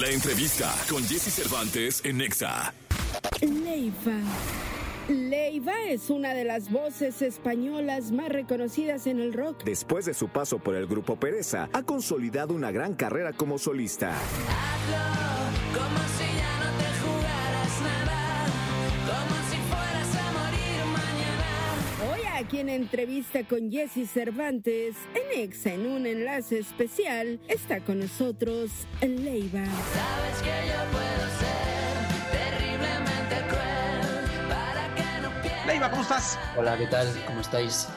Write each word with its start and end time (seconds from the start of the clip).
La 0.00 0.10
entrevista 0.10 0.72
con 0.88 1.02
Jesse 1.02 1.32
Cervantes 1.32 2.02
en 2.04 2.18
Nexa. 2.18 2.72
Leiva. 3.40 4.20
Leiva 5.08 5.72
es 5.88 6.08
una 6.08 6.34
de 6.34 6.44
las 6.44 6.70
voces 6.70 7.20
españolas 7.20 8.12
más 8.12 8.28
reconocidas 8.28 9.08
en 9.08 9.18
el 9.18 9.32
rock. 9.32 9.64
Después 9.64 10.04
de 10.04 10.14
su 10.14 10.28
paso 10.28 10.60
por 10.60 10.76
el 10.76 10.86
grupo 10.86 11.16
Pereza, 11.16 11.68
ha 11.72 11.82
consolidado 11.82 12.54
una 12.54 12.70
gran 12.70 12.94
carrera 12.94 13.32
como 13.32 13.58
solista. 13.58 14.10
Hazlo 14.10 15.80
como 15.80 15.98
si 16.16 16.27
aquí 22.38 22.60
en 22.60 22.68
entrevista 22.68 23.42
con 23.42 23.68
Jesse 23.68 24.08
Cervantes, 24.08 24.94
en 25.14 25.40
Exa 25.40 25.72
en 25.72 25.86
un 25.86 26.06
enlace 26.06 26.60
especial, 26.60 27.40
está 27.48 27.80
con 27.80 27.98
nosotros 27.98 28.70
Leiva. 29.00 29.64
Sabes 29.64 30.42
que 30.42 30.68
yo 30.68 30.78
puedo 30.92 31.24
ser 31.40 32.30
terriblemente 32.30 33.36
cruel 33.48 34.48
para 34.48 34.94
que 34.94 35.20
no 35.20 35.42
pierdas. 35.42 35.66
Leiva, 35.66 35.90
¿cómo 35.90 36.02
estás? 36.02 36.38
Hola, 36.56 36.78
¿qué 36.78 36.86
tal? 36.86 37.08
¿Cómo 37.26 37.40
estáis? 37.40 37.88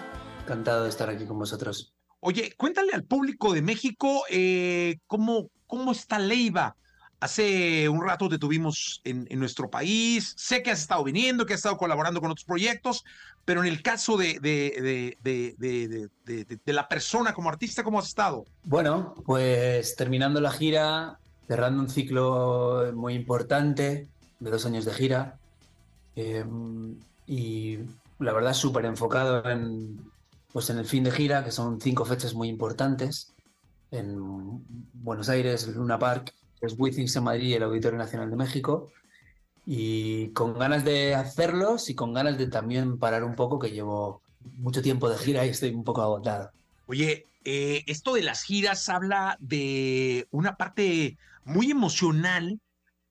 Encantado 0.41 0.83
de 0.85 0.89
estar 0.89 1.07
aquí 1.07 1.25
con 1.25 1.37
vosotros. 1.37 1.93
Oye, 2.19 2.51
cuéntale 2.57 2.93
al 2.93 3.03
público 3.03 3.53
de 3.53 3.61
México 3.61 4.23
eh, 4.31 4.97
cómo, 5.05 5.51
cómo 5.67 5.91
está 5.91 6.17
Leiva. 6.17 6.75
Hace 7.21 7.87
un 7.87 8.03
rato 8.03 8.27
te 8.27 8.39
tuvimos 8.39 8.99
en, 9.03 9.27
nuestro 9.39 9.69
país. 9.69 10.33
Sé 10.37 10.63
que 10.63 10.71
has 10.71 10.79
estado 10.79 11.03
viniendo, 11.03 11.45
que 11.45 11.53
has 11.53 11.59
estado 11.59 11.77
colaborando 11.77 12.19
con 12.19 12.31
otros 12.31 12.45
proyectos, 12.45 13.05
pero 13.45 13.61
en 13.61 13.67
el 13.67 13.83
caso 13.83 14.17
de, 14.17 14.39
de, 14.39 15.15
de, 15.21 16.09
de, 16.65 16.73
la 16.73 16.87
persona 16.87 17.31
como 17.35 17.49
artista, 17.49 17.83
¿cómo 17.83 17.99
has 17.99 18.07
estado? 18.07 18.45
Bueno, 18.63 19.13
pues 19.23 19.95
terminando 19.95 20.41
la 20.41 20.49
gira, 20.49 21.19
cerrando 21.47 21.83
un 21.83 21.89
ciclo 21.91 22.91
muy 22.95 23.13
importante 23.13 24.07
de 24.39 24.49
dos 24.49 24.65
años 24.65 24.85
de 24.85 24.93
gira 24.95 25.37
eh, 26.15 26.43
y 27.27 27.77
la 28.17 28.33
verdad 28.33 28.55
súper 28.55 28.85
enfocado 28.85 29.47
en, 29.47 30.11
pues 30.51 30.71
en 30.71 30.79
el 30.79 30.85
fin 30.85 31.03
de 31.03 31.11
gira, 31.11 31.43
que 31.43 31.51
son 31.51 31.79
cinco 31.79 32.03
fechas 32.03 32.33
muy 32.33 32.49
importantes 32.49 33.31
en 33.91 34.63
Buenos 34.93 35.29
Aires, 35.29 35.67
Luna 35.67 35.99
Park, 35.99 36.33
los 36.61 36.75
Withings 36.77 37.15
en 37.15 37.23
Madrid 37.23 37.47
y 37.47 37.53
el 37.53 37.63
Auditorio 37.63 37.97
Nacional 37.97 38.29
de 38.29 38.35
México. 38.35 38.91
Y 39.65 40.29
con 40.29 40.57
ganas 40.57 40.83
de 40.83 41.15
hacerlos 41.15 41.89
y 41.89 41.95
con 41.95 42.13
ganas 42.13 42.37
de 42.37 42.47
también 42.47 42.97
parar 42.97 43.23
un 43.23 43.35
poco, 43.35 43.59
que 43.59 43.71
llevo 43.71 44.21
mucho 44.57 44.81
tiempo 44.81 45.09
de 45.09 45.17
gira 45.17 45.45
y 45.45 45.49
estoy 45.49 45.69
un 45.69 45.83
poco 45.83 46.01
agotado. 46.01 46.51
Oye, 46.87 47.27
eh, 47.43 47.83
esto 47.87 48.13
de 48.13 48.23
las 48.23 48.43
giras 48.43 48.89
habla 48.89 49.37
de 49.39 50.27
una 50.31 50.55
parte 50.55 51.17
muy 51.43 51.71
emocional, 51.71 52.59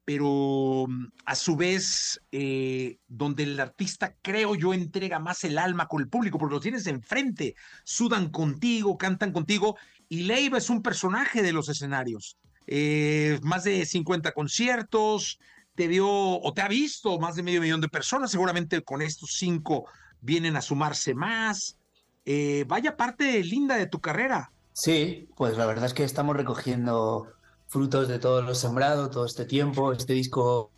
pero 0.05 0.87
mm, 0.89 1.07
a 1.25 1.35
su 1.35 1.57
vez 1.57 2.21
eh, 2.33 2.99
donde 3.09 3.45
el 3.45 3.61
artista, 3.61 4.15
creo 4.23 4.55
yo, 4.55 4.75
entrega 4.75 5.19
más 5.19 5.45
el 5.45 5.59
alma 5.59 5.87
con 5.87 6.03
el 6.03 6.09
público, 6.09 6.39
porque 6.39 6.55
lo 6.55 6.61
tienes 6.61 6.87
enfrente, 6.87 7.55
sudan 7.85 8.31
contigo, 8.31 8.99
cantan 8.99 9.33
contigo, 9.33 9.77
y 10.09 10.25
Leiva 10.25 10.59
es 10.59 10.71
un 10.71 10.83
personaje 10.83 11.43
de 11.43 11.53
los 11.53 11.69
escenarios. 11.69 12.37
Eh, 12.73 13.41
más 13.43 13.65
de 13.65 13.85
50 13.85 14.31
conciertos, 14.33 15.41
te 15.75 15.89
vio 15.89 16.09
o 16.09 16.53
te 16.55 16.63
ha 16.63 16.69
visto 16.69 17.19
más 17.19 17.35
de 17.35 17.43
medio 17.43 17.61
millón 17.61 17.81
de 17.81 17.89
personas, 17.89 18.31
seguramente 18.31 18.83
con 18.83 19.03
estos 19.03 19.35
cinco 19.35 19.87
vienen 20.21 20.57
a 20.57 20.63
sumarse 20.63 21.15
más. 21.15 21.77
Eh, 22.25 22.65
vaya 22.69 22.97
parte 22.97 23.43
linda 23.43 23.77
de 23.77 23.87
tu 23.87 24.01
carrera. 24.01 24.53
Sí, 24.73 25.29
pues 25.37 25.57
la 25.57 25.67
verdad 25.67 25.87
es 25.87 25.95
que 25.95 26.05
estamos 26.05 26.37
recogiendo 26.37 27.27
frutos 27.67 28.07
de 28.07 28.19
todo 28.21 28.41
lo 28.43 28.55
sembrado 28.55 29.11
todo 29.11 29.27
este 29.27 29.45
tiempo. 29.47 29.93
Este 29.93 30.13
disco 30.13 30.71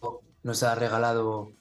nos 0.43 0.63
ha 0.63 0.75
regalado 0.75 1.53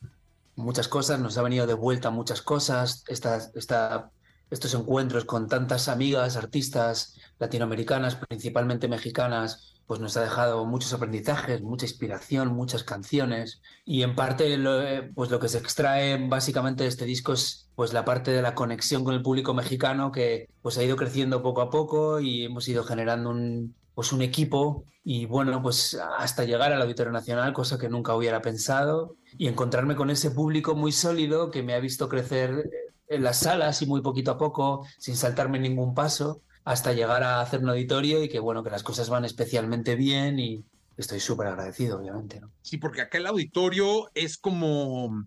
muchas 0.55 0.87
cosas, 0.87 1.19
nos 1.19 1.37
ha 1.37 1.41
venido 1.41 1.67
de 1.67 1.73
vuelta 1.73 2.09
muchas 2.09 2.41
cosas. 2.41 3.03
Esta, 3.07 3.37
esta- 3.55 4.11
estos 4.49 4.73
encuentros 4.75 5.25
con 5.25 5.47
tantas 5.47 5.87
amigas, 5.87 6.35
artistas 6.37 7.17
latinoamericanas, 7.39 8.15
principalmente 8.15 8.87
mexicanas, 8.87 9.80
pues 9.91 9.99
nos 9.99 10.15
ha 10.15 10.21
dejado 10.21 10.65
muchos 10.65 10.93
aprendizajes, 10.93 11.61
mucha 11.61 11.85
inspiración, 11.85 12.53
muchas 12.53 12.85
canciones. 12.85 13.61
Y 13.83 14.03
en 14.03 14.15
parte, 14.15 14.57
lo, 14.57 14.81
eh, 14.81 15.11
pues 15.13 15.29
lo 15.29 15.37
que 15.37 15.49
se 15.49 15.57
extrae 15.57 16.29
básicamente 16.29 16.83
de 16.83 16.89
este 16.89 17.03
disco 17.03 17.33
es 17.33 17.69
pues 17.75 17.91
la 17.91 18.05
parte 18.05 18.31
de 18.31 18.41
la 18.41 18.55
conexión 18.55 19.03
con 19.03 19.15
el 19.15 19.21
público 19.21 19.53
mexicano 19.53 20.13
que 20.13 20.47
pues 20.61 20.77
ha 20.77 20.83
ido 20.83 20.95
creciendo 20.95 21.43
poco 21.43 21.59
a 21.59 21.69
poco 21.69 22.21
y 22.21 22.45
hemos 22.45 22.69
ido 22.69 22.85
generando 22.85 23.31
un, 23.31 23.75
pues 23.93 24.13
un 24.13 24.21
equipo 24.21 24.85
y 25.03 25.25
bueno, 25.25 25.61
pues 25.61 25.99
hasta 26.17 26.45
llegar 26.45 26.71
al 26.71 26.81
Auditorio 26.81 27.11
Nacional, 27.11 27.51
cosa 27.51 27.77
que 27.77 27.89
nunca 27.89 28.15
hubiera 28.15 28.41
pensado, 28.41 29.17
y 29.37 29.49
encontrarme 29.49 29.97
con 29.97 30.09
ese 30.09 30.31
público 30.31 30.73
muy 30.73 30.93
sólido 30.93 31.51
que 31.51 31.63
me 31.63 31.73
ha 31.73 31.81
visto 31.81 32.07
crecer 32.07 32.63
en 33.09 33.23
las 33.23 33.39
salas 33.39 33.81
y 33.81 33.87
muy 33.87 34.01
poquito 34.01 34.31
a 34.31 34.37
poco, 34.37 34.87
sin 34.97 35.17
saltarme 35.17 35.59
ningún 35.59 35.93
paso, 35.93 36.43
hasta 36.63 36.93
llegar 36.93 37.23
a 37.23 37.41
hacer 37.41 37.61
un 37.61 37.69
auditorio 37.69 38.23
y 38.23 38.29
que 38.29 38.39
bueno, 38.39 38.63
que 38.63 38.69
las 38.69 38.83
cosas 38.83 39.09
van 39.09 39.25
especialmente 39.25 39.95
bien 39.95 40.39
y 40.39 40.63
estoy 40.97 41.19
súper 41.19 41.47
agradecido, 41.47 41.99
obviamente. 41.99 42.39
¿no? 42.39 42.51
Sí, 42.61 42.77
porque 42.77 43.01
acá 43.01 43.17
el 43.17 43.27
auditorio 43.27 44.09
es 44.13 44.37
como 44.37 45.25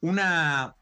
una 0.00 0.76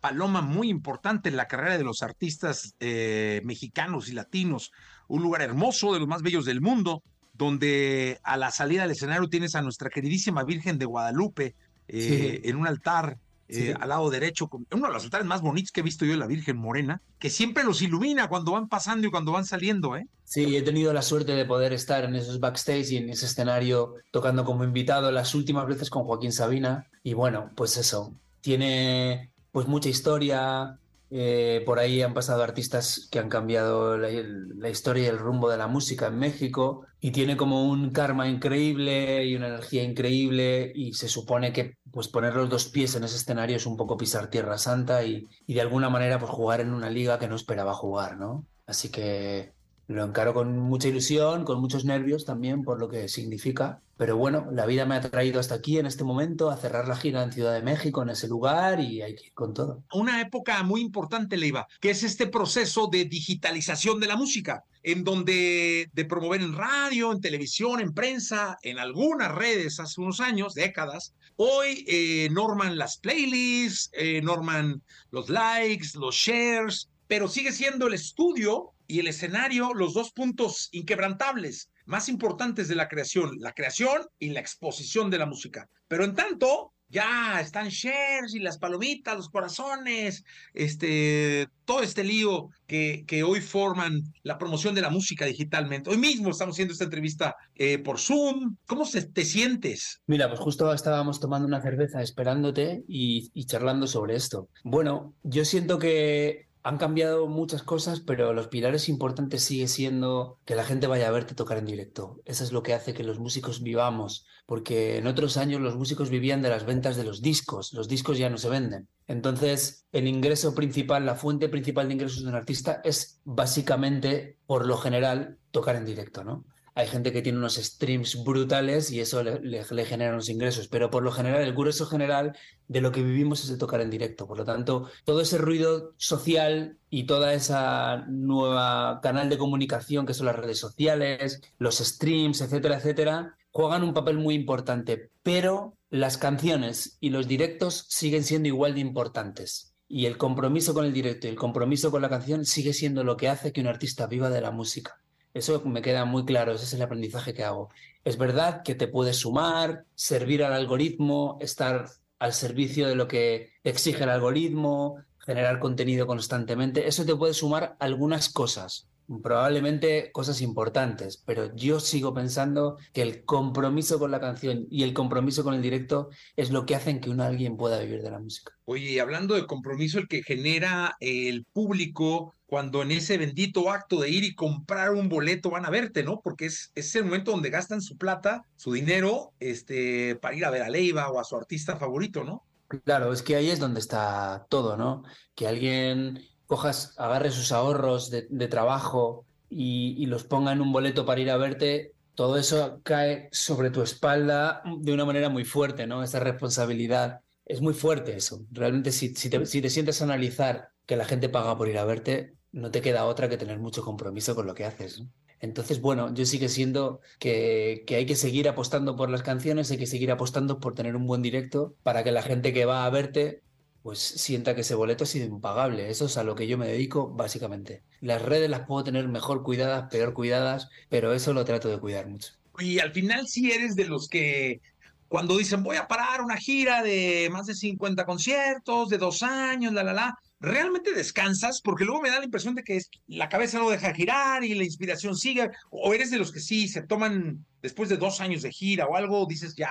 paloma 0.00 0.42
muy 0.42 0.68
importante 0.68 1.28
en 1.28 1.36
la 1.36 1.46
carrera 1.46 1.78
de 1.78 1.84
los 1.84 2.02
artistas 2.02 2.74
eh, 2.80 3.40
mexicanos 3.44 4.08
y 4.08 4.12
latinos. 4.12 4.72
Un 5.08 5.22
lugar 5.22 5.42
hermoso, 5.42 5.92
de 5.94 6.00
los 6.00 6.08
más 6.08 6.22
bellos 6.22 6.44
del 6.44 6.60
mundo, 6.60 7.02
donde 7.34 8.18
a 8.24 8.36
la 8.36 8.50
salida 8.50 8.82
del 8.82 8.90
escenario 8.90 9.28
tienes 9.28 9.54
a 9.54 9.62
nuestra 9.62 9.88
queridísima 9.90 10.44
Virgen 10.44 10.78
de 10.78 10.86
Guadalupe 10.86 11.54
eh, 11.88 12.40
Sí. 12.42 12.48
en 12.48 12.56
un 12.56 12.66
altar. 12.66 13.18
Eh, 13.52 13.74
al 13.78 13.88
lado 13.88 14.10
derecho, 14.10 14.48
uno 14.50 14.86
de 14.86 14.92
los 14.92 15.04
altares 15.04 15.26
más 15.26 15.40
bonitos 15.40 15.72
que 15.72 15.80
he 15.80 15.84
visto 15.84 16.04
yo, 16.04 16.16
la 16.16 16.26
Virgen 16.26 16.56
Morena, 16.56 17.02
que 17.18 17.30
siempre 17.30 17.64
los 17.64 17.82
ilumina 17.82 18.28
cuando 18.28 18.52
van 18.52 18.68
pasando 18.68 19.06
y 19.06 19.10
cuando 19.10 19.32
van 19.32 19.44
saliendo, 19.44 19.96
¿eh? 19.96 20.06
Sí, 20.24 20.56
he 20.56 20.62
tenido 20.62 20.92
la 20.92 21.02
suerte 21.02 21.32
de 21.32 21.44
poder 21.44 21.72
estar 21.72 22.04
en 22.04 22.14
esos 22.14 22.40
backstage 22.40 22.92
y 22.92 22.96
en 22.96 23.10
ese 23.10 23.26
escenario 23.26 23.96
tocando 24.10 24.44
como 24.44 24.64
invitado 24.64 25.10
las 25.10 25.34
últimas 25.34 25.66
veces 25.66 25.90
con 25.90 26.04
Joaquín 26.04 26.32
Sabina. 26.32 26.86
Y 27.02 27.12
bueno, 27.12 27.50
pues 27.54 27.76
eso, 27.76 28.14
tiene 28.40 29.30
pues 29.52 29.68
mucha 29.68 29.88
historia. 29.88 30.78
Eh, 31.14 31.62
por 31.66 31.78
ahí 31.78 32.00
han 32.00 32.14
pasado 32.14 32.42
artistas 32.42 33.06
que 33.10 33.18
han 33.18 33.28
cambiado 33.28 33.98
la, 33.98 34.08
la 34.10 34.68
historia 34.70 35.04
y 35.04 35.06
el 35.06 35.18
rumbo 35.18 35.50
de 35.50 35.58
la 35.58 35.66
música 35.66 36.06
en 36.06 36.18
México. 36.18 36.86
Y 37.00 37.10
tiene 37.10 37.36
como 37.36 37.68
un 37.68 37.90
karma 37.90 38.28
increíble 38.28 39.26
y 39.26 39.36
una 39.36 39.48
energía 39.48 39.82
increíble. 39.82 40.72
Y 40.74 40.94
se 40.94 41.08
supone 41.08 41.52
que 41.52 41.76
pues 41.90 42.08
poner 42.08 42.34
los 42.34 42.48
dos 42.48 42.68
pies 42.68 42.94
en 42.94 43.04
ese 43.04 43.16
escenario 43.16 43.56
es 43.56 43.66
un 43.66 43.76
poco 43.76 43.98
pisar 43.98 44.28
Tierra 44.30 44.56
Santa 44.56 45.04
y, 45.04 45.28
y 45.46 45.54
de 45.54 45.60
alguna 45.60 45.90
manera 45.90 46.18
pues 46.18 46.30
jugar 46.30 46.60
en 46.60 46.72
una 46.72 46.88
liga 46.88 47.18
que 47.18 47.28
no 47.28 47.36
esperaba 47.36 47.74
jugar, 47.74 48.16
¿no? 48.16 48.46
Así 48.66 48.90
que 48.90 49.52
lo 49.94 50.04
encaro 50.04 50.34
con 50.34 50.58
mucha 50.58 50.88
ilusión, 50.88 51.44
con 51.44 51.60
muchos 51.60 51.84
nervios 51.84 52.24
también 52.24 52.62
por 52.64 52.80
lo 52.80 52.88
que 52.88 53.08
significa. 53.08 53.80
Pero 53.96 54.16
bueno, 54.16 54.48
la 54.50 54.66
vida 54.66 54.84
me 54.84 54.96
ha 54.96 55.00
traído 55.00 55.38
hasta 55.38 55.54
aquí 55.54 55.78
en 55.78 55.86
este 55.86 56.02
momento 56.02 56.50
a 56.50 56.56
cerrar 56.56 56.88
la 56.88 56.96
gira 56.96 57.22
en 57.22 57.32
Ciudad 57.32 57.54
de 57.54 57.62
México, 57.62 58.02
en 58.02 58.10
ese 58.10 58.26
lugar, 58.26 58.80
y 58.80 59.00
hay 59.02 59.14
que 59.14 59.26
ir 59.26 59.32
con 59.32 59.54
todo. 59.54 59.84
una 59.92 60.20
época 60.20 60.62
muy 60.64 60.80
importante, 60.80 61.36
Leiva, 61.36 61.68
que 61.80 61.90
es 61.90 62.02
este 62.02 62.26
proceso 62.26 62.88
de 62.90 63.04
digitalización 63.04 64.00
de 64.00 64.08
la 64.08 64.16
música, 64.16 64.64
en 64.82 65.04
donde 65.04 65.88
de 65.92 66.04
promover 66.04 66.40
en 66.40 66.56
radio, 66.56 67.12
en 67.12 67.20
televisión, 67.20 67.80
en 67.80 67.94
prensa, 67.94 68.58
en 68.62 68.78
algunas 68.78 69.32
redes 69.32 69.78
hace 69.78 70.00
unos 70.00 70.20
años, 70.20 70.54
décadas, 70.54 71.14
hoy 71.36 71.84
eh, 71.86 72.28
norman 72.32 72.76
las 72.76 72.96
playlists, 72.96 73.90
eh, 73.92 74.20
norman 74.22 74.82
los 75.10 75.28
likes, 75.28 75.90
los 75.94 76.16
shares, 76.16 76.88
pero 77.06 77.28
sigue 77.28 77.52
siendo 77.52 77.86
el 77.86 77.94
estudio 77.94 78.72
y 78.92 79.00
el 79.00 79.08
escenario 79.08 79.72
los 79.72 79.94
dos 79.94 80.12
puntos 80.12 80.68
inquebrantables 80.70 81.70
más 81.86 82.10
importantes 82.10 82.68
de 82.68 82.74
la 82.74 82.88
creación, 82.88 83.38
la 83.38 83.52
creación 83.52 84.02
y 84.18 84.28
la 84.28 84.40
exposición 84.40 85.08
de 85.08 85.16
la 85.16 85.24
música. 85.24 85.66
Pero 85.88 86.04
en 86.04 86.14
tanto, 86.14 86.74
ya 86.90 87.40
están 87.40 87.70
shares 87.70 88.34
y 88.34 88.38
las 88.38 88.58
palomitas, 88.58 89.16
los 89.16 89.30
corazones, 89.30 90.24
este, 90.52 91.48
todo 91.64 91.82
este 91.82 92.04
lío 92.04 92.50
que, 92.66 93.04
que 93.06 93.22
hoy 93.22 93.40
forman 93.40 94.02
la 94.24 94.36
promoción 94.36 94.74
de 94.74 94.82
la 94.82 94.90
música 94.90 95.24
digitalmente. 95.24 95.88
Hoy 95.88 95.96
mismo 95.96 96.28
estamos 96.28 96.54
haciendo 96.54 96.72
esta 96.72 96.84
entrevista 96.84 97.34
eh, 97.54 97.78
por 97.78 97.98
Zoom. 97.98 98.56
¿Cómo 98.66 98.84
se, 98.84 99.06
te 99.06 99.24
sientes? 99.24 100.02
Mira, 100.06 100.28
pues 100.28 100.38
justo 100.38 100.70
estábamos 100.70 101.18
tomando 101.18 101.48
una 101.48 101.62
cerveza 101.62 102.02
esperándote 102.02 102.84
y, 102.86 103.30
y 103.32 103.46
charlando 103.46 103.86
sobre 103.86 104.16
esto. 104.16 104.50
Bueno, 104.64 105.14
yo 105.22 105.46
siento 105.46 105.78
que 105.78 106.51
han 106.64 106.78
cambiado 106.78 107.26
muchas 107.26 107.62
cosas, 107.62 108.00
pero 108.00 108.32
los 108.32 108.48
pilares 108.48 108.88
importantes 108.88 109.42
sigue 109.42 109.66
siendo 109.66 110.38
que 110.44 110.54
la 110.54 110.64
gente 110.64 110.86
vaya 110.86 111.08
a 111.08 111.12
verte 111.12 111.34
tocar 111.34 111.58
en 111.58 111.66
directo. 111.66 112.20
Eso 112.24 112.44
es 112.44 112.52
lo 112.52 112.62
que 112.62 112.74
hace 112.74 112.94
que 112.94 113.02
los 113.02 113.18
músicos 113.18 113.62
vivamos, 113.62 114.26
porque 114.46 114.98
en 114.98 115.06
otros 115.06 115.36
años 115.36 115.60
los 115.60 115.76
músicos 115.76 116.10
vivían 116.10 116.42
de 116.42 116.50
las 116.50 116.64
ventas 116.64 116.96
de 116.96 117.04
los 117.04 117.20
discos, 117.20 117.72
los 117.72 117.88
discos 117.88 118.18
ya 118.18 118.30
no 118.30 118.38
se 118.38 118.48
venden. 118.48 118.88
Entonces, 119.08 119.86
el 119.92 120.06
ingreso 120.06 120.54
principal, 120.54 121.04
la 121.04 121.16
fuente 121.16 121.48
principal 121.48 121.88
de 121.88 121.94
ingresos 121.94 122.22
de 122.22 122.28
un 122.28 122.36
artista 122.36 122.80
es 122.84 123.20
básicamente, 123.24 124.38
por 124.46 124.66
lo 124.66 124.76
general, 124.76 125.38
tocar 125.50 125.76
en 125.76 125.84
directo, 125.84 126.22
¿no? 126.22 126.44
Hay 126.74 126.86
gente 126.86 127.12
que 127.12 127.20
tiene 127.20 127.38
unos 127.38 127.56
streams 127.56 128.24
brutales 128.24 128.90
y 128.90 129.00
eso 129.00 129.22
le, 129.22 129.84
genera 129.84 130.12
unos 130.12 130.30
ingresos, 130.30 130.68
pero 130.68 130.90
por 130.90 131.02
lo 131.02 131.12
general, 131.12 131.42
el 131.42 131.52
grueso 131.52 131.86
general 131.86 132.36
de 132.68 132.80
lo 132.80 132.92
que 132.92 133.02
vivimos 133.02 133.44
es 133.44 133.50
de 133.50 133.58
tocar 133.58 133.80
en 133.82 133.90
directo. 133.90 134.26
Por 134.26 134.38
lo 134.38 134.44
tanto, 134.44 134.88
todo 135.04 135.20
ese 135.20 135.38
ruido 135.38 135.92
social 135.98 136.78
y 136.88 137.04
toda 137.04 137.34
esa 137.34 138.06
nueva 138.08 139.00
canal 139.02 139.28
de 139.28 139.38
comunicación 139.38 140.06
que 140.06 140.14
son 140.14 140.26
las 140.26 140.36
redes 140.36 140.58
sociales, 140.58 141.42
los 141.58 141.78
streams, 141.78 142.40
etcétera, 142.40 142.76
etcétera, 142.76 143.36
juegan 143.50 143.84
un 143.84 143.92
papel 143.92 144.16
muy 144.16 144.34
importante, 144.34 145.10
pero 145.22 145.76
las 145.90 146.16
canciones 146.16 146.96
y 147.00 147.10
los 147.10 147.28
directos 147.28 147.84
siguen 147.88 148.24
siendo 148.24 148.48
igual 148.48 148.74
de 148.74 148.80
importantes. 148.80 149.74
Y 149.88 150.06
el 150.06 150.16
compromiso 150.16 150.72
con 150.72 150.86
el 150.86 150.94
directo 150.94 151.26
y 151.26 151.30
el 151.30 151.36
compromiso 151.36 151.90
con 151.90 152.00
la 152.00 152.08
canción 152.08 152.46
sigue 152.46 152.72
siendo 152.72 153.04
lo 153.04 153.18
que 153.18 153.28
hace 153.28 153.52
que 153.52 153.60
un 153.60 153.66
artista 153.66 154.06
viva 154.06 154.30
de 154.30 154.40
la 154.40 154.50
música. 154.50 155.02
Eso 155.34 155.62
me 155.64 155.82
queda 155.82 156.04
muy 156.04 156.24
claro, 156.24 156.52
ese 156.52 156.64
es 156.64 156.74
el 156.74 156.82
aprendizaje 156.82 157.32
que 157.32 157.44
hago. 157.44 157.70
Es 158.04 158.18
verdad 158.18 158.62
que 158.62 158.74
te 158.74 158.88
puedes 158.88 159.16
sumar, 159.16 159.84
servir 159.94 160.44
al 160.44 160.52
algoritmo, 160.52 161.38
estar 161.40 161.86
al 162.18 162.32
servicio 162.32 162.86
de 162.86 162.94
lo 162.94 163.08
que 163.08 163.50
exige 163.64 164.04
el 164.04 164.10
algoritmo, 164.10 164.96
generar 165.18 165.58
contenido 165.58 166.06
constantemente. 166.06 166.86
Eso 166.86 167.04
te 167.04 167.16
puede 167.16 167.34
sumar 167.34 167.76
algunas 167.78 168.28
cosas, 168.28 168.88
probablemente 169.20 170.10
cosas 170.12 170.40
importantes, 170.40 171.22
pero 171.26 171.54
yo 171.54 171.80
sigo 171.80 172.14
pensando 172.14 172.78
que 172.92 173.02
el 173.02 173.24
compromiso 173.24 173.98
con 173.98 174.10
la 174.10 174.20
canción 174.20 174.66
y 174.70 174.84
el 174.84 174.94
compromiso 174.94 175.44
con 175.44 175.54
el 175.54 175.62
directo 175.62 176.08
es 176.36 176.50
lo 176.50 176.64
que 176.64 176.74
hacen 176.74 177.00
que 177.00 177.10
un 177.10 177.20
alguien 177.20 177.56
pueda 177.56 177.80
vivir 177.80 178.02
de 178.02 178.10
la 178.10 178.20
música. 178.20 178.52
Oye, 178.64 179.00
hablando 179.00 179.34
de 179.34 179.46
compromiso, 179.46 179.98
el 179.98 180.08
que 180.08 180.22
genera 180.22 180.96
el 181.00 181.44
público 181.52 182.34
cuando 182.46 182.82
en 182.82 182.90
ese 182.90 183.16
bendito 183.16 183.70
acto 183.70 184.00
de 184.00 184.10
ir 184.10 184.24
y 184.24 184.34
comprar 184.34 184.92
un 184.92 185.08
boleto 185.08 185.50
van 185.50 185.64
a 185.64 185.70
verte, 185.70 186.04
¿no? 186.04 186.20
Porque 186.20 186.46
es, 186.46 186.70
es 186.74 186.94
el 186.94 187.04
momento 187.04 187.30
donde 187.30 187.50
gastan 187.50 187.80
su 187.80 187.96
plata, 187.96 188.44
su 188.56 188.72
dinero, 188.72 189.32
este, 189.40 190.16
para 190.16 190.36
ir 190.36 190.44
a 190.44 190.50
ver 190.50 190.62
a 190.62 190.68
Leiva 190.68 191.10
o 191.10 191.18
a 191.18 191.24
su 191.24 191.34
artista 191.34 191.76
favorito, 191.76 192.24
¿no? 192.24 192.44
Claro, 192.84 193.12
es 193.12 193.22
que 193.22 193.36
ahí 193.36 193.50
es 193.50 193.58
donde 193.58 193.80
está 193.80 194.46
todo, 194.48 194.76
¿no? 194.76 195.02
Que 195.34 195.46
alguien 195.46 196.20
cojas, 196.52 196.92
agarre 196.98 197.30
sus 197.30 197.50
ahorros 197.50 198.10
de, 198.10 198.48
trabajo 198.48 199.24
y, 199.48 200.04
los 200.04 200.24
ponga 200.24 200.52
en 200.52 200.60
un 200.60 200.70
boleto 200.70 201.06
para 201.06 201.18
ir 201.18 201.30
a 201.30 201.38
verte, 201.38 201.94
todo 202.14 202.36
eso 202.36 202.80
cae 202.82 203.30
sobre 203.32 203.70
tu 203.70 203.80
espalda 203.80 204.62
de 204.80 204.92
una 204.92 205.06
manera 205.06 205.30
muy 205.30 205.46
fuerte, 205.46 205.86
¿no? 205.86 206.02
Esa 206.02 206.20
responsabilidad. 206.20 207.20
Es 207.46 207.62
muy 207.62 207.72
fuerte 207.72 208.14
eso. 208.14 208.42
Realmente, 208.50 208.92
si, 208.92 209.14
te, 209.14 209.46
si 209.46 209.62
te 209.62 209.70
sientes 209.70 210.02
analizar 210.02 210.68
que 210.84 210.96
la 210.96 211.06
gente 211.06 211.30
paga 211.30 211.56
por 211.56 211.68
ir 211.70 211.78
a 211.78 211.86
verte, 211.86 212.34
no 212.52 212.70
te 212.70 212.82
queda 212.82 213.06
otra 213.06 213.30
que 213.30 213.38
tener 213.38 213.58
mucho 213.58 213.82
compromiso 213.82 214.34
con 214.34 214.46
lo 214.46 214.54
que 214.54 214.66
haces. 214.66 215.04
Entonces, 215.40 215.80
bueno, 215.80 216.12
yo 216.12 216.26
sigue 216.26 216.50
siendo 216.50 217.00
que, 217.18 217.84
que, 217.86 217.96
hay 217.96 218.04
que 218.04 218.14
seguir 218.14 218.46
apostando 218.46 218.94
por 218.94 219.08
las 219.08 219.22
canciones, 219.22 219.70
hay 219.70 219.78
que 219.78 219.86
seguir 219.86 220.10
apostando 220.10 220.60
por 220.60 220.74
tener 220.74 220.96
un 220.96 221.06
buen 221.06 221.22
directo 221.22 221.74
para 221.82 222.04
que 222.04 222.12
la 222.12 222.22
gente 222.22 222.52
que 222.52 222.66
va 222.66 222.84
a 222.84 222.90
verte 222.90 223.40
pues 223.82 223.98
sienta 223.98 224.54
que 224.54 224.60
ese 224.60 224.74
boleto 224.74 225.04
ha 225.04 225.06
sido 225.06 225.26
impagable. 225.26 225.90
Eso 225.90 226.06
es 226.06 226.16
a 226.16 226.24
lo 226.24 226.34
que 226.34 226.46
yo 226.46 226.56
me 226.56 226.68
dedico 226.68 227.10
básicamente. 227.10 227.82
Las 228.00 228.22
redes 228.22 228.48
las 228.48 228.66
puedo 228.66 228.84
tener 228.84 229.08
mejor 229.08 229.42
cuidadas, 229.42 229.90
peor 229.90 230.14
cuidadas, 230.14 230.68
pero 230.88 231.12
eso 231.12 231.32
lo 231.32 231.44
trato 231.44 231.68
de 231.68 231.78
cuidar 231.78 232.06
mucho. 232.06 232.32
Y 232.58 232.78
al 232.78 232.92
final 232.92 233.26
sí 233.26 233.50
eres 233.50 233.74
de 233.74 233.86
los 233.86 234.08
que 234.08 234.60
cuando 235.08 235.36
dicen 235.36 235.62
voy 235.62 235.76
a 235.76 235.88
parar 235.88 236.22
una 236.22 236.36
gira 236.36 236.82
de 236.82 237.28
más 237.30 237.46
de 237.46 237.54
50 237.54 238.06
conciertos, 238.06 238.88
de 238.88 238.98
dos 238.98 239.22
años, 239.22 239.72
la, 239.72 239.82
la, 239.82 239.92
la, 239.92 240.18
realmente 240.40 240.94
descansas, 240.94 241.60
porque 241.60 241.84
luego 241.84 242.00
me 242.00 242.08
da 242.08 242.18
la 242.18 242.24
impresión 242.24 242.54
de 242.54 242.62
que 242.62 242.80
la 243.08 243.28
cabeza 243.28 243.58
no 243.58 243.68
deja 243.68 243.92
girar 243.92 244.42
y 244.44 244.54
la 244.54 244.64
inspiración 244.64 245.16
sigue, 245.16 245.50
o 245.70 245.92
eres 245.92 246.10
de 246.10 246.18
los 246.18 246.32
que 246.32 246.40
sí 246.40 246.66
se 246.66 246.82
toman 246.82 247.44
después 247.60 247.88
de 247.88 247.96
dos 247.96 248.20
años 248.20 248.42
de 248.42 248.52
gira 248.52 248.86
o 248.86 248.96
algo, 248.96 249.26
dices 249.26 249.54
ya, 249.54 249.70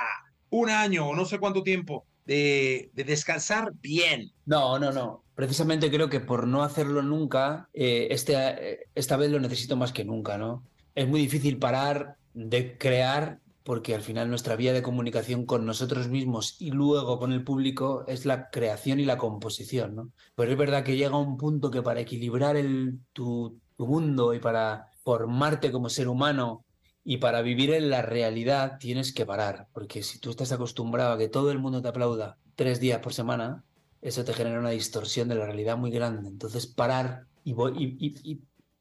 un 0.50 0.70
año 0.70 1.08
o 1.08 1.16
no 1.16 1.26
sé 1.26 1.40
cuánto 1.40 1.64
tiempo 1.64 2.06
de, 2.26 2.92
de 2.94 3.04
descansar 3.04 3.74
bien. 3.82 4.32
No, 4.46 4.80
no, 4.80 4.92
no. 4.92 5.24
Precisamente 5.36 5.90
creo 5.90 6.10
que 6.10 6.20
por 6.20 6.48
no 6.48 6.64
hacerlo 6.64 7.02
nunca, 7.02 7.68
eh, 7.74 8.08
este, 8.12 8.88
esta 8.96 9.18
vez 9.18 9.32
lo 9.32 9.40
necesito 9.40 9.76
más 9.76 9.92
que 9.92 10.06
nunca, 10.06 10.38
¿no? 10.38 10.64
Es 10.94 11.08
muy 11.08 11.22
difícil 11.22 11.58
parar 11.58 12.18
de 12.34 12.78
crear 12.78 13.40
porque 13.64 13.94
al 13.94 14.02
final 14.02 14.30
nuestra 14.30 14.56
vía 14.56 14.74
de 14.74 14.82
comunicación 14.82 15.46
con 15.46 15.66
nosotros 15.66 16.10
mismos 16.10 16.56
y 16.60 16.72
luego 16.72 17.20
con 17.20 17.32
el 17.32 17.44
público 17.44 18.06
es 18.08 18.26
la 18.26 18.50
creación 18.50 19.00
y 19.00 19.06
la 19.06 19.18
composición, 19.18 19.96
¿no? 19.96 20.12
Pero 20.36 20.52
es 20.52 20.58
verdad 20.58 20.84
que 20.84 20.98
llega 20.98 21.18
un 21.18 21.38
punto 21.38 21.70
que 21.72 21.82
para 21.82 22.02
equilibrar 22.02 22.56
el, 22.56 23.00
tu 23.14 23.60
mundo 23.78 24.34
y 24.34 24.40
para 24.40 24.90
formarte 25.04 25.72
como 25.72 25.90
ser 25.90 26.08
humano 26.08 26.66
y 27.04 27.18
para 27.18 27.42
vivir 27.42 27.74
en 27.74 27.90
la 27.90 28.02
realidad 28.02 28.78
tienes 28.80 29.14
que 29.14 29.26
parar, 29.26 29.68
porque 29.74 30.04
si 30.04 30.20
tú 30.20 30.30
estás 30.30 30.52
acostumbrado 30.52 31.14
a 31.14 31.18
que 31.18 31.30
todo 31.30 31.52
el 31.52 31.60
mundo 31.60 31.82
te 31.82 31.88
aplauda 31.88 32.38
tres 32.56 32.80
días 32.80 33.00
por 33.00 33.14
semana, 33.14 33.64
eso 34.02 34.24
te 34.24 34.34
genera 34.34 34.60
una 34.60 34.70
distorsión 34.70 35.28
de 35.28 35.36
la 35.36 35.46
realidad 35.46 35.78
muy 35.78 35.92
grande. 35.92 36.28
Entonces 36.28 36.68
parar 36.68 37.26
y, 37.44 37.54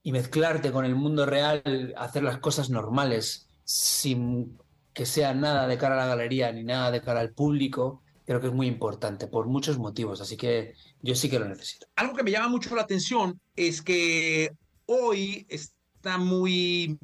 y, 0.02 0.12
mezclarte 0.12 0.72
con 0.72 0.84
el 0.84 0.94
mundo 0.94 1.25
real, 1.25 1.94
hacer 1.96 2.22
las 2.22 2.38
cosas 2.38 2.69
normales, 2.69 3.49
sin 3.64 4.58
que 4.93 5.06
sea 5.06 5.34
nada 5.34 5.66
de 5.66 5.78
cara 5.78 5.94
a 5.94 5.99
la 5.99 6.06
galería 6.06 6.52
ni 6.52 6.64
nada 6.64 6.90
de 6.90 7.00
cara 7.00 7.20
al 7.20 7.32
público, 7.32 8.02
creo 8.26 8.40
que 8.40 8.49
es 8.49 8.52
muy 8.52 8.66
importante 8.66 9.28
por 9.28 9.46
muchos 9.46 9.78
motivos, 9.78 10.20
así 10.20 10.37
que 10.37 10.75
yo 11.00 11.14
sí 11.14 11.31
que 11.31 11.38
lo 11.38 11.49
necesito. 11.49 11.87
Algo 11.96 12.14
que 12.14 12.23
me 12.23 12.31
llama 12.31 12.49
mucho 12.49 12.75
la 12.75 12.82
atención 12.82 13.40
es 13.56 13.82
que 13.82 14.52
hoy 14.87 15.46
está 15.49 16.19
muy 16.19 16.99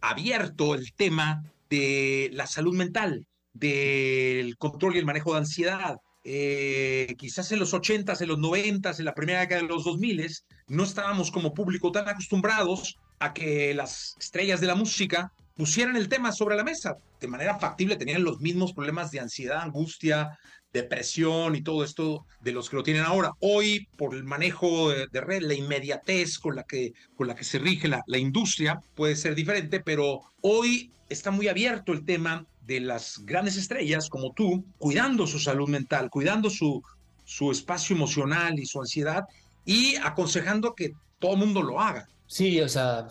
abierto 0.00 0.74
el 0.74 0.92
tema 0.92 1.44
de 1.68 2.30
la 2.32 2.46
salud 2.46 2.76
mental, 2.76 3.26
del 3.52 4.56
control 4.56 4.96
y 4.96 4.98
el 4.98 5.06
manejo 5.06 5.32
de 5.32 5.38
ansiedad. 5.38 5.96
Eh, 6.24 7.14
quizás 7.18 7.50
en 7.52 7.58
los 7.58 7.72
80s, 7.72 8.20
en 8.20 8.28
los 8.28 8.38
90s, 8.38 8.98
en 8.98 9.04
la 9.04 9.14
primera 9.14 9.40
década 9.40 9.62
de 9.62 9.68
los 9.68 9.84
2000s, 9.84 10.44
no 10.68 10.84
estábamos 10.84 11.30
como 11.30 11.54
público 11.54 11.92
tan 11.92 12.08
acostumbrados 12.08 12.98
a 13.18 13.32
que 13.32 13.74
las 13.74 14.16
estrellas 14.18 14.60
de 14.60 14.66
la 14.66 14.74
música 14.74 15.32
pusieran 15.54 15.96
el 15.96 16.08
tema 16.08 16.32
sobre 16.32 16.56
la 16.56 16.64
mesa. 16.64 16.96
De 17.20 17.28
manera 17.28 17.58
factible 17.58 17.96
tenían 17.96 18.24
los 18.24 18.40
mismos 18.40 18.72
problemas 18.72 19.10
de 19.10 19.20
ansiedad, 19.20 19.60
angustia, 19.60 20.38
depresión 20.72 21.56
y 21.56 21.62
todo 21.62 21.84
esto 21.84 22.26
de 22.40 22.52
los 22.52 22.70
que 22.70 22.76
lo 22.76 22.82
tienen 22.82 23.04
ahora. 23.04 23.32
Hoy, 23.40 23.88
por 23.96 24.14
el 24.14 24.24
manejo 24.24 24.90
de, 24.90 25.20
red, 25.20 25.42
la 25.42 25.54
inmediatez 25.54 26.38
con 26.38 26.56
la 26.56 26.64
que, 26.64 26.92
con 27.16 27.26
la 27.26 27.34
que 27.34 27.44
se 27.44 27.58
rige 27.58 27.88
la, 27.88 28.02
la 28.06 28.18
industria 28.18 28.80
puede 28.94 29.16
ser 29.16 29.34
diferente, 29.34 29.80
pero 29.80 30.20
hoy 30.42 30.90
está 31.08 31.30
muy 31.30 31.48
abierto 31.48 31.92
el 31.92 32.04
tema 32.04 32.46
de 32.62 32.80
las 32.80 33.18
grandes 33.24 33.56
estrellas 33.56 34.08
como 34.08 34.32
tú, 34.32 34.64
cuidando 34.78 35.26
su 35.26 35.38
salud 35.38 35.68
mental, 35.68 36.08
cuidando 36.08 36.48
su, 36.50 36.82
su 37.24 37.50
espacio 37.50 37.96
emocional 37.96 38.58
y 38.58 38.66
su 38.66 38.80
ansiedad 38.80 39.24
y 39.64 39.96
aconsejando 39.96 40.74
que 40.74 40.92
todo 41.18 41.32
el 41.32 41.38
mundo 41.38 41.62
lo 41.62 41.80
haga. 41.80 42.08
Sí, 42.26 42.60
o 42.60 42.68
sea, 42.68 43.08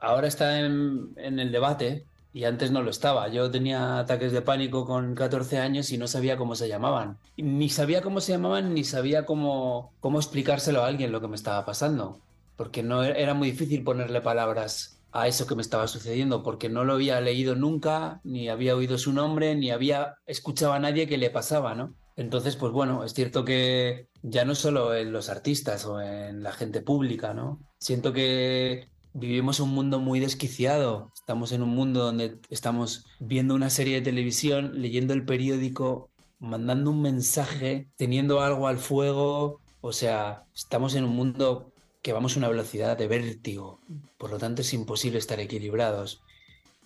ahora 0.00 0.28
está 0.28 0.60
en, 0.60 1.12
en, 1.16 1.38
el 1.38 1.52
debate 1.52 2.04
y 2.32 2.44
antes 2.44 2.70
no 2.70 2.82
lo 2.82 2.90
estaba. 2.90 3.28
Yo 3.28 3.50
tenía 3.50 3.98
ataques 3.98 4.32
de 4.32 4.42
pánico 4.42 4.84
con 4.86 5.14
14 5.14 5.58
años 5.58 5.90
y 5.90 5.98
no 5.98 6.06
sabía 6.06 6.36
cómo 6.36 6.54
se 6.54 6.68
llamaban. 6.68 7.18
Ni 7.36 7.68
sabía 7.68 8.02
cómo 8.02 8.20
se 8.20 8.32
llamaban 8.32 8.74
ni 8.74 8.84
sabía 8.84 9.24
cómo, 9.26 9.92
cómo 10.00 10.18
explicárselo 10.18 10.82
a 10.82 10.86
alguien 10.86 11.12
lo 11.12 11.20
que 11.20 11.28
me 11.28 11.36
estaba 11.36 11.64
pasando. 11.64 12.20
Porque 12.56 12.82
no 12.82 13.02
era 13.02 13.34
muy 13.34 13.50
difícil 13.50 13.82
ponerle 13.82 14.20
palabras 14.20 15.00
a 15.12 15.26
eso 15.26 15.46
que 15.46 15.56
me 15.56 15.62
estaba 15.62 15.88
sucediendo, 15.88 16.42
porque 16.42 16.68
no 16.68 16.84
lo 16.84 16.94
había 16.94 17.20
leído 17.20 17.56
nunca, 17.56 18.20
ni 18.22 18.48
había 18.48 18.76
oído 18.76 18.96
su 18.96 19.12
nombre, 19.12 19.54
ni 19.56 19.70
había 19.70 20.14
escuchado 20.26 20.72
a 20.72 20.78
nadie 20.78 21.08
que 21.08 21.18
le 21.18 21.30
pasaba, 21.30 21.74
¿no? 21.74 21.94
Entonces, 22.16 22.54
pues 22.56 22.72
bueno, 22.72 23.02
es 23.02 23.14
cierto 23.14 23.44
que 23.44 24.08
ya 24.22 24.44
no 24.44 24.54
solo 24.54 24.94
en 24.94 25.12
los 25.12 25.28
artistas 25.30 25.86
o 25.86 26.00
en 26.00 26.42
la 26.42 26.52
gente 26.52 26.82
pública, 26.82 27.34
¿no? 27.34 27.60
Siento 27.78 28.12
que 28.12 28.88
vivimos 29.12 29.60
un 29.60 29.70
mundo 29.70 29.98
muy 29.98 30.20
desquiciado. 30.20 31.12
Estamos 31.14 31.52
en 31.52 31.62
un 31.62 31.70
mundo 31.70 32.04
donde 32.04 32.38
estamos 32.48 33.06
viendo 33.18 33.54
una 33.54 33.70
serie 33.70 33.96
de 33.96 34.02
televisión, 34.02 34.80
leyendo 34.80 35.14
el 35.14 35.24
periódico, 35.24 36.10
mandando 36.38 36.90
un 36.90 37.02
mensaje, 37.02 37.88
teniendo 37.96 38.40
algo 38.40 38.68
al 38.68 38.78
fuego. 38.78 39.60
O 39.80 39.92
sea, 39.92 40.44
estamos 40.54 40.94
en 40.94 41.04
un 41.04 41.14
mundo 41.14 41.72
que 42.02 42.12
vamos 42.12 42.34
a 42.34 42.38
una 42.38 42.48
velocidad 42.48 42.96
de 42.96 43.08
vértigo. 43.08 43.80
Por 44.18 44.30
lo 44.30 44.38
tanto, 44.38 44.62
es 44.62 44.72
imposible 44.72 45.18
estar 45.18 45.40
equilibrados. 45.40 46.22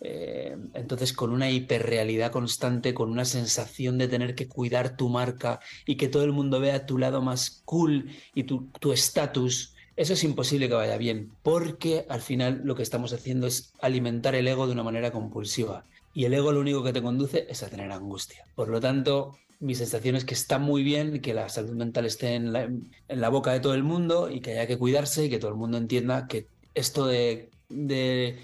Eh, 0.00 0.56
entonces, 0.74 1.12
con 1.12 1.30
una 1.30 1.50
hiperrealidad 1.50 2.32
constante, 2.32 2.94
con 2.94 3.10
una 3.10 3.24
sensación 3.24 3.96
de 3.96 4.08
tener 4.08 4.34
que 4.34 4.48
cuidar 4.48 4.96
tu 4.96 5.08
marca 5.08 5.60
y 5.86 5.96
que 5.96 6.08
todo 6.08 6.24
el 6.24 6.32
mundo 6.32 6.60
vea 6.60 6.86
tu 6.86 6.98
lado 6.98 7.22
más 7.22 7.62
cool 7.64 8.10
y 8.34 8.42
tu 8.44 8.92
estatus, 8.92 9.73
eso 9.96 10.14
es 10.14 10.24
imposible 10.24 10.68
que 10.68 10.74
vaya 10.74 10.96
bien, 10.96 11.32
porque 11.42 12.04
al 12.08 12.20
final 12.20 12.62
lo 12.64 12.74
que 12.74 12.82
estamos 12.82 13.12
haciendo 13.12 13.46
es 13.46 13.72
alimentar 13.80 14.34
el 14.34 14.48
ego 14.48 14.66
de 14.66 14.72
una 14.72 14.82
manera 14.82 15.12
compulsiva. 15.12 15.84
Y 16.12 16.24
el 16.24 16.34
ego 16.34 16.52
lo 16.52 16.60
único 16.60 16.82
que 16.82 16.92
te 16.92 17.02
conduce 17.02 17.46
es 17.48 17.62
a 17.62 17.68
tener 17.68 17.90
angustia. 17.92 18.44
Por 18.54 18.68
lo 18.68 18.80
tanto, 18.80 19.36
mi 19.60 19.74
sensación 19.74 20.16
es 20.16 20.24
que 20.24 20.34
está 20.34 20.58
muy 20.58 20.82
bien 20.82 21.20
que 21.20 21.34
la 21.34 21.48
salud 21.48 21.74
mental 21.74 22.06
esté 22.06 22.34
en 22.34 22.52
la, 22.52 23.28
boca 23.28 23.52
de 23.52 23.60
todo 23.60 23.74
el 23.74 23.82
mundo 23.82 24.30
y 24.30 24.40
que 24.40 24.52
haya 24.52 24.66
que 24.66 24.78
cuidarse 24.78 25.24
y 25.24 25.30
que 25.30 25.38
todo 25.38 25.50
el 25.50 25.56
mundo 25.56 25.78
entienda 25.78 26.26
que 26.26 26.48
esto 26.74 27.06
de, 27.06 27.50
de 27.68 28.38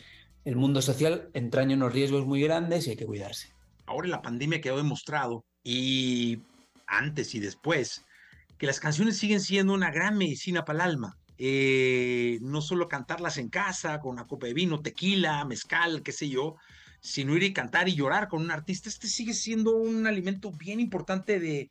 el 0.45 0.57
mundo 0.57 0.83
social 0.83 1.31
entraña 1.35 1.77
unos 1.77 1.93
riesgos 1.93 2.27
muy 2.27 2.41
grandes 2.43 2.87
y 2.87 2.91
hay 2.91 2.97
que 2.97 3.07
cuidarse. 3.07 3.53
Ahora 3.87 4.09
la 4.09 4.23
pandemia 4.23 4.61
quedó 4.61 4.77
demostrado 4.77 5.45
y 5.65 6.39
antes 6.87 7.35
y 7.35 7.41
después 7.41 8.05
que 8.57 8.67
las 8.67 8.81
canciones 8.81 9.19
siguen 9.19 9.41
siendo 9.41 9.73
una 9.73 9.91
gran 9.91 10.17
medicina 10.17 10.65
para 10.65 10.85
el 10.85 10.91
alma. 10.91 11.19
Eh, 11.43 12.39
no 12.43 12.61
solo 12.61 12.87
cantarlas 12.87 13.39
en 13.39 13.49
casa 13.49 13.99
con 13.99 14.13
una 14.13 14.27
copa 14.27 14.47
de 14.47 14.53
vino, 14.53 14.83
tequila, 14.83 15.43
mezcal, 15.47 16.03
qué 16.03 16.13
sé 16.13 16.29
yo, 16.29 16.57
sino 17.01 17.35
ir 17.35 17.45
y 17.45 17.55
cantar 17.55 17.89
y 17.89 17.95
llorar 17.95 18.29
con 18.29 18.43
un 18.43 18.51
artista. 18.51 18.91
Este 18.91 19.07
sigue 19.07 19.33
siendo 19.33 19.75
un 19.75 20.07
alimento 20.07 20.53
bien 20.53 20.81
importante 20.81 21.41
de, 21.41 21.71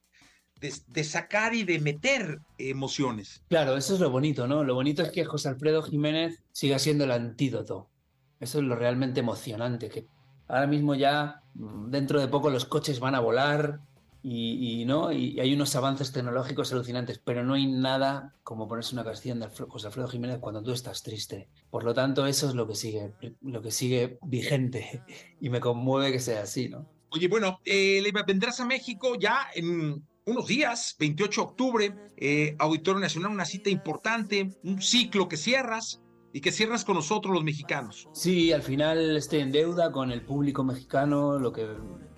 de, 0.59 1.03
sacar 1.03 1.53
y 1.53 1.65
de 1.65 1.79
meter 1.79 2.39
emociones. 2.57 3.43
Claro, 3.47 3.77
eso 3.77 3.93
es 3.93 3.99
lo 3.99 4.09
bonito, 4.09 4.47
¿no? 4.47 4.63
Lo 4.63 4.73
bonito 4.73 5.03
es 5.03 5.11
que 5.11 5.23
José 5.23 5.49
Alfredo 5.49 5.83
Jiménez 5.83 6.41
siga 6.51 6.79
siendo 6.79 7.03
el 7.03 7.11
antídoto. 7.11 7.91
Eso 8.39 8.57
es 8.57 8.65
lo 8.65 8.75
realmente 8.75 9.19
emocionante, 9.19 9.89
que 9.89 10.07
ahora 10.47 10.65
mismo 10.65 10.95
ya 10.95 11.43
mm, 11.53 11.91
dentro 11.91 12.19
de 12.19 12.27
poco 12.27 12.49
los 12.49 12.65
coches 12.65 12.99
van 12.99 13.13
a 13.13 13.19
volar 13.19 13.81
y, 14.21 14.83
¿no? 14.85 15.11
y 15.11 15.39
hay 15.39 15.53
unos 15.53 15.75
avances 15.75 16.11
tecnológicos 16.11 16.71
alucinantes, 16.71 17.19
pero 17.19 17.43
no 17.43 17.53
hay 17.53 17.67
nada 17.67 18.35
como 18.43 18.67
ponerse 18.67 18.93
una 18.93 19.03
canción 19.03 19.39
de 19.39 19.47
José 19.47 19.87
Alfredo 19.87 20.07
Jiménez 20.07 20.39
cuando 20.39 20.61
tú 20.61 20.71
estás 20.71 21.03
triste. 21.03 21.49
Por 21.69 21.83
lo 21.83 21.93
tanto, 21.93 22.25
eso 22.25 22.49
es 22.49 22.55
lo 22.55 22.67
que 22.67 22.75
sigue, 22.75 23.13
lo 23.41 23.61
que 23.61 23.71
sigue 23.71 24.19
vigente 24.21 25.03
y 25.39 25.49
me 25.49 25.59
conmueve 25.59 26.11
que 26.11 26.19
sea 26.19 26.43
así, 26.43 26.69
¿no? 26.69 26.89
Oye, 27.11 27.27
bueno, 27.27 27.59
eh, 27.65 28.03
vendrás 28.27 28.59
a 28.59 28.65
México 28.65 29.15
ya 29.19 29.47
en 29.55 30.05
unos 30.25 30.47
días, 30.47 30.95
28 30.99 31.41
de 31.41 31.47
octubre, 31.47 31.95
eh, 32.17 32.55
Auditorio 32.59 32.99
Nacional, 32.99 33.31
una 33.31 33.45
cita 33.45 33.71
importante, 33.71 34.51
un 34.63 34.81
ciclo 34.81 35.27
que 35.27 35.37
cierras 35.37 36.03
y 36.33 36.41
que 36.41 36.51
cierras 36.51 36.85
con 36.85 36.95
nosotros 36.95 37.33
los 37.33 37.43
mexicanos. 37.43 38.07
Sí, 38.13 38.51
al 38.51 38.61
final 38.61 39.17
estoy 39.17 39.39
en 39.39 39.51
deuda 39.51 39.91
con 39.91 40.11
el 40.11 40.21
público 40.21 40.63
mexicano, 40.63 41.39
lo 41.39 41.51
que, 41.51 41.67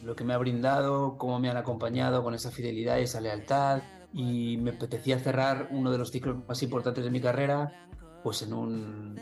lo 0.03 0.15
que 0.15 0.23
me 0.23 0.33
ha 0.33 0.37
brindado, 0.37 1.17
cómo 1.17 1.39
me 1.39 1.49
han 1.49 1.57
acompañado 1.57 2.23
con 2.23 2.33
esa 2.33 2.51
fidelidad 2.51 2.97
y 2.97 3.03
esa 3.03 3.21
lealtad. 3.21 3.81
Y 4.13 4.57
me 4.57 4.71
apetecía 4.71 5.19
cerrar 5.19 5.69
uno 5.71 5.91
de 5.91 5.97
los 5.97 6.11
ciclos 6.11 6.37
más 6.47 6.61
importantes 6.63 7.03
de 7.03 7.11
mi 7.11 7.21
carrera, 7.21 7.87
pues 8.23 8.41
en 8.41 8.53
un, 8.53 9.19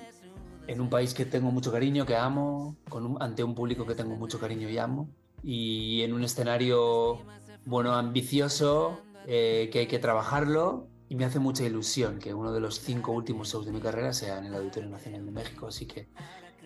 en 0.68 0.82
un 0.82 0.90
país 0.90 1.14
que 1.14 1.26
tengo 1.26 1.52
mucho 1.52 1.72
cariño, 1.72 2.06
que 2.06 2.16
amo, 2.16 2.76
con 2.90 3.22
ante 3.22 3.44
un 3.44 3.54
público 3.54 3.86
que 3.86 3.96
tengo 3.96 4.16
mucho 4.16 4.40
cariño 4.40 4.68
y 4.70 4.78
amo, 4.78 5.10
y 5.44 6.02
en 6.02 6.14
un 6.14 6.24
escenario 6.24 7.20
bueno, 7.66 7.94
ambicioso, 7.94 9.00
eh, 9.28 9.70
que 9.72 9.80
hay 9.80 9.88
que 9.88 10.00
trabajarlo 10.00 10.88
y 11.08 11.16
me 11.16 11.26
hace 11.26 11.40
mucha 11.40 11.64
ilusión 11.64 12.20
que 12.20 12.34
uno 12.34 12.52
de 12.52 12.60
los 12.60 12.80
cinco 12.80 13.12
últimos 13.12 13.50
shows 13.52 13.66
de 13.66 13.72
mi 13.72 13.80
carrera 13.80 14.14
sea 14.14 14.38
en 14.38 14.46
el 14.46 14.56
Auditorio 14.56 14.90
Nacional 14.90 15.26
de 15.26 15.32
México. 15.32 15.68
Así 15.68 15.86
que 15.86 16.08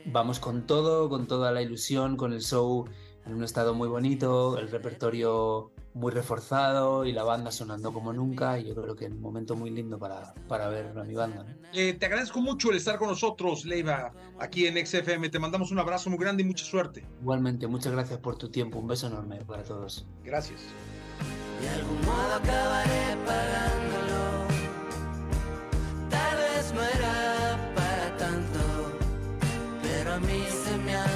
vamos 0.06 0.40
con 0.40 0.66
todo, 0.68 1.10
con 1.10 1.28
toda 1.28 1.52
la 1.52 1.62
ilusión, 1.62 2.16
con 2.18 2.34
el 2.34 2.42
show 2.42 2.86
en 3.26 3.34
un 3.34 3.44
estado 3.44 3.74
muy 3.74 3.88
bonito, 3.88 4.58
el 4.58 4.70
repertorio 4.70 5.72
muy 5.94 6.12
reforzado 6.12 7.06
y 7.06 7.12
la 7.12 7.24
banda 7.24 7.52
sonando 7.52 7.94
como 7.94 8.14
nunca. 8.14 8.60
Y 8.60 8.66
yo 8.66 8.76
creo 8.76 8.96
que 8.96 9.06
es 9.06 9.12
un 9.12 9.22
momento 9.22 9.56
muy 9.56 9.70
lindo 9.70 9.98
para, 10.00 10.34
para 10.48 10.68
ver 10.70 10.98
a 10.98 11.04
mi 11.04 11.14
banda. 11.14 11.46
Eh, 11.74 11.94
te 11.94 12.06
agradezco 12.06 12.42
mucho 12.42 12.72
el 12.72 12.78
estar 12.78 12.98
con 12.98 13.10
nosotros, 13.10 13.66
Leiva, 13.66 14.12
aquí 14.40 14.68
en 14.68 14.86
XFM. 14.86 15.30
Te 15.30 15.40
mandamos 15.40 15.72
un 15.72 15.80
abrazo 15.80 16.10
muy 16.10 16.20
grande 16.20 16.44
y 16.44 16.46
mucha 16.46 16.66
suerte. 16.66 17.06
Igualmente, 17.22 17.68
muchas 17.68 17.94
gracias 17.94 18.20
por 18.20 18.38
tu 18.38 18.50
tiempo. 18.50 18.80
Un 18.80 18.88
beso 18.88 19.08
enorme 19.08 19.38
para 19.46 19.64
todos. 19.64 20.06
Gracias. 20.24 20.62
De 21.62 21.70
algún 21.70 22.02
modo 22.02 22.34
acabaré 22.36 23.18
pagándolo. 23.26 24.48
Tal 26.10 26.38
vez 26.38 26.74
no 26.74 26.82
era 26.82 27.74
para 27.76 28.18
tanto, 28.18 28.60
pero 29.82 30.14
a 30.14 30.20
mí 30.20 30.44
se 30.50 30.78
me 30.80 30.96
ha 30.96 31.13